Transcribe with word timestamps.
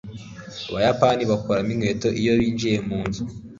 Abayapani 0.69 1.23
bakuramo 1.31 1.71
inkweto 1.75 2.09
iyo 2.21 2.31
binjiye 2.39 2.77
munzu 2.87 3.23